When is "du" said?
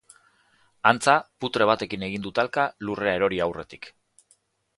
2.25-2.33